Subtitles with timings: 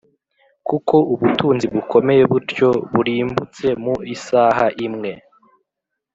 [0.67, 5.11] kuko ubutunzi bukomeye butyo burimbutse mu isaha imwe